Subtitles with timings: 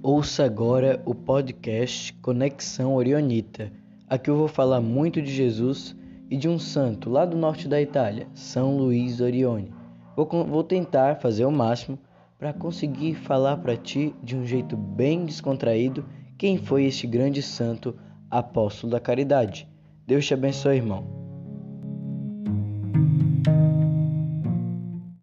[0.00, 3.72] Ouça agora o podcast Conexão Orionita.
[4.08, 5.96] Aqui eu vou falar muito de Jesus
[6.30, 9.72] e de um santo lá do norte da Itália, São Luís Orione.
[10.14, 11.98] Vou, vou tentar fazer o máximo
[12.38, 16.04] para conseguir falar para ti de um jeito bem descontraído
[16.38, 17.98] quem foi este grande santo
[18.30, 19.68] apóstolo da caridade.
[20.06, 21.18] Deus te abençoe, irmão.